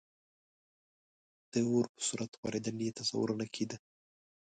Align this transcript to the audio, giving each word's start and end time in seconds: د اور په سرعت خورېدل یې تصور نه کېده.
د 1.51 1.53
اور 1.69 1.85
په 1.93 1.99
سرعت 2.07 2.31
خورېدل 2.39 2.77
یې 2.85 2.91
تصور 2.99 3.29
نه 3.39 3.45
کېده. 3.53 3.77